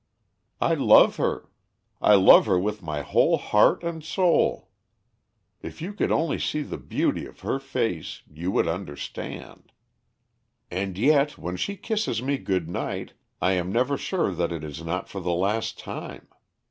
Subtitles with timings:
[0.59, 1.47] I love her;
[2.01, 4.71] I love her with my whole heart and soul.
[5.61, 9.71] If you could only see the beauty of her face you would understand.
[10.71, 14.83] "And yet when she kisses me good night I am never sure that it is
[14.83, 16.27] not for the last time.